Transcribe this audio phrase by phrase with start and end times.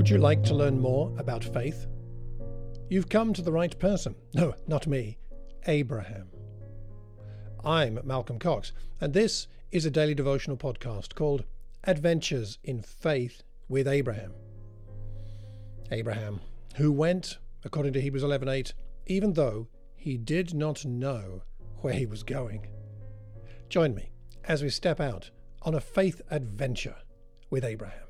[0.00, 1.86] Would you like to learn more about faith?
[2.88, 4.14] You've come to the right person.
[4.32, 5.18] No, not me,
[5.66, 6.30] Abraham.
[7.62, 11.44] I'm Malcolm Cox, and this is a daily devotional podcast called
[11.84, 14.32] Adventures in Faith with Abraham.
[15.90, 16.40] Abraham,
[16.76, 18.72] who went, according to Hebrews 11:8,
[19.04, 21.42] even though he did not know
[21.82, 22.68] where he was going.
[23.68, 24.12] Join me
[24.44, 25.30] as we step out
[25.60, 26.96] on a faith adventure
[27.50, 28.09] with Abraham.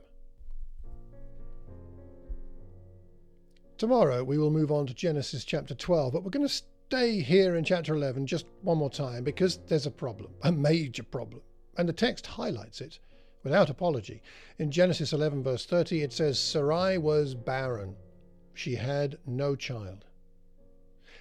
[3.80, 7.56] Tomorrow we will move on to Genesis chapter 12, but we're going to stay here
[7.56, 11.40] in chapter 11 just one more time because there's a problem, a major problem.
[11.78, 12.98] And the text highlights it
[13.42, 14.22] without apology.
[14.58, 17.96] In Genesis 11, verse 30, it says, Sarai was barren.
[18.52, 20.04] She had no child.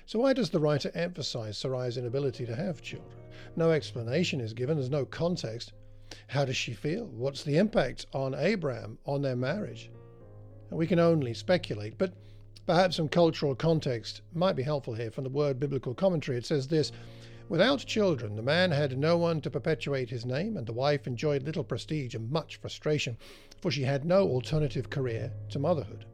[0.05, 3.21] So, why does the writer emphasize Sarai's inability to have children?
[3.55, 5.71] No explanation is given, there's no context.
[6.27, 7.05] How does she feel?
[7.05, 9.91] What's the impact on Abraham, on their marriage?
[10.71, 12.11] We can only speculate, but
[12.69, 16.37] Perhaps some cultural context might be helpful here from the word biblical commentary.
[16.37, 16.91] It says this
[17.47, 21.41] Without children, the man had no one to perpetuate his name, and the wife enjoyed
[21.41, 23.17] little prestige and much frustration,
[23.59, 26.05] for she had no alternative career to motherhood.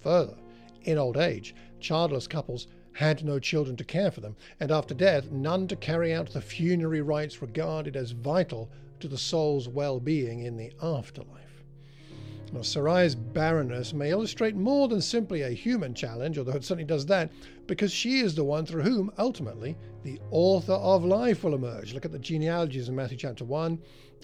[0.00, 0.36] Further,
[0.82, 5.30] in old age, childless couples had no children to care for them, and after death,
[5.30, 8.68] none to carry out the funerary rites regarded as vital
[8.98, 11.53] to the soul's well being in the afterlife.
[12.52, 17.06] Now, Sarai's barrenness may illustrate more than simply a human challenge, although it certainly does
[17.06, 17.32] that,
[17.66, 21.94] because she is the one through whom, ultimately, the author of life will emerge.
[21.94, 23.78] Look at the genealogies in Matthew chapter 1,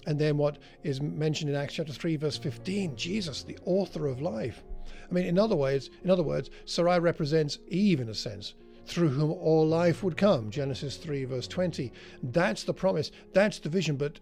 [0.07, 4.21] and then what is mentioned in Acts chapter 3, verse 15 Jesus, the author of
[4.21, 4.63] life.
[5.09, 8.53] I mean, in other words, in other words, Sarai represents Eve in a sense,
[8.85, 10.49] through whom all life would come.
[10.49, 11.91] Genesis 3, verse 20.
[12.23, 14.19] That's the promise, that's the vision, but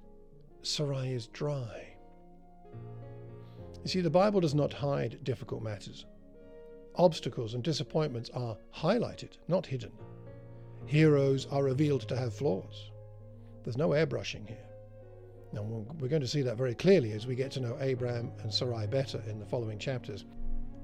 [0.64, 1.89] Sarai is dry.
[3.84, 6.06] You see, the Bible does not hide difficult matters.
[6.96, 9.92] Obstacles and disappointments are highlighted, not hidden.
[10.86, 12.92] Heroes are revealed to have flaws.
[13.64, 14.66] There's no airbrushing here.
[15.54, 18.54] Now, we're going to see that very clearly as we get to know Abraham and
[18.54, 20.26] Sarai better in the following chapters.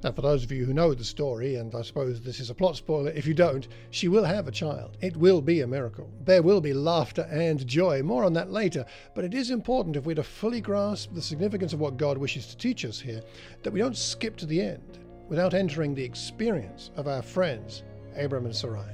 [0.05, 2.53] Now, for those of you who know the story, and I suppose this is a
[2.53, 4.97] plot spoiler if you don't, she will have a child.
[5.01, 6.07] It will be a miracle.
[6.23, 8.03] There will be laughter and joy.
[8.03, 8.85] More on that later.
[9.15, 12.45] But it is important if we're to fully grasp the significance of what God wishes
[12.45, 13.23] to teach us here,
[13.63, 17.81] that we don't skip to the end without entering the experience of our friends,
[18.15, 18.93] Abram and Sarai.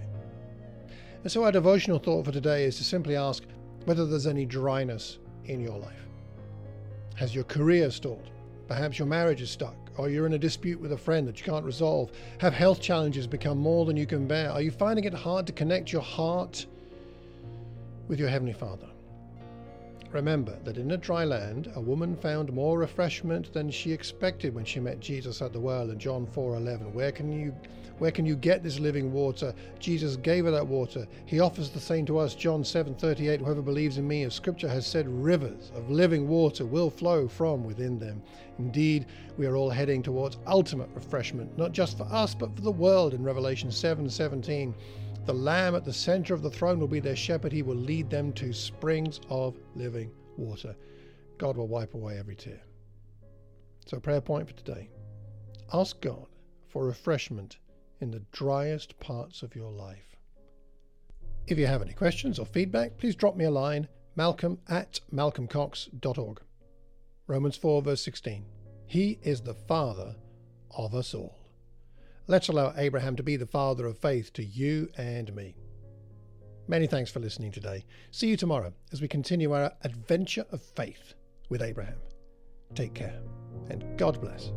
[1.24, 3.44] And so our devotional thought for today is to simply ask
[3.84, 6.08] whether there's any dryness in your life.
[7.16, 8.30] Has your career stalled?
[8.72, 11.44] Perhaps your marriage is stuck or you're in a dispute with a friend that you
[11.44, 12.10] can't resolve?
[12.38, 14.50] Have health challenges become more than you can bear?
[14.50, 16.66] Are you finding it hard to connect your heart
[18.08, 18.88] with your Heavenly Father?
[20.14, 24.66] Remember that in a dry land, a woman found more refreshment than she expected when
[24.66, 26.94] she met Jesus at the well in John 4:11.
[26.94, 27.56] Where can you
[27.98, 29.54] where can you get this living water?
[29.80, 31.08] Jesus gave her that water.
[31.26, 32.36] He offers the same to us.
[32.36, 33.40] John 7:38.
[33.40, 37.64] Whoever believes in me, as scripture has said, rivers of living water will flow from
[37.64, 38.22] within them.
[38.60, 39.06] Indeed,
[39.38, 43.14] we are all heading towards ultimate refreshment, not just for us, but for the world
[43.14, 44.74] in Revelation 7:17.
[45.26, 47.52] The Lamb at the center of the throne will be their shepherd.
[47.52, 50.76] He will lead them to springs of living water.
[51.38, 52.62] God will wipe away every tear.
[53.86, 54.90] So, prayer point for today
[55.74, 56.26] ask God
[56.68, 57.58] for refreshment
[58.00, 60.18] in the driest parts of your life.
[61.48, 66.42] If you have any questions or feedback, please drop me a line malcolm at malcolmcox.org.
[67.28, 68.46] Romans 4, verse 16.
[68.86, 70.16] He is the Father
[70.72, 71.41] of us all.
[72.32, 75.54] Let's allow Abraham to be the father of faith to you and me.
[76.66, 77.84] Many thanks for listening today.
[78.12, 81.14] See you tomorrow as we continue our adventure of faith
[81.50, 81.98] with Abraham.
[82.74, 83.20] Take care
[83.70, 84.54] and God bless.